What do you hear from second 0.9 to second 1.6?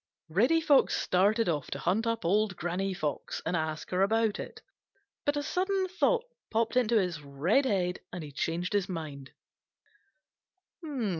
started